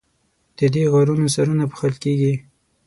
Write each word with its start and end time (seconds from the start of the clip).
د 0.57 0.59
دې 0.73 0.83
غارونو 0.93 1.27
سرونه 1.35 1.63
پوښل 1.71 1.93
کیږي. 2.03 2.33